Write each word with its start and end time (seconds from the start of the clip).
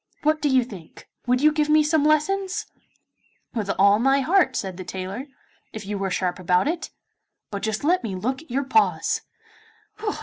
What 0.23 0.41
do 0.41 0.49
you 0.49 0.63
think? 0.63 1.07
Would 1.27 1.41
you 1.41 1.51
give 1.51 1.69
me 1.69 1.83
some 1.83 2.03
lessons?' 2.03 2.65
'With 3.53 3.69
all 3.77 3.99
my 3.99 4.21
heart,' 4.21 4.55
said 4.55 4.77
the 4.77 4.83
tailor, 4.83 5.27
'if 5.73 5.85
you 5.85 6.03
are 6.03 6.09
sharp 6.09 6.39
about 6.39 6.67
it. 6.67 6.89
But 7.51 7.61
just 7.61 7.83
let 7.83 8.03
me 8.03 8.15
look 8.15 8.41
at 8.41 8.49
your 8.49 8.63
paws. 8.63 9.21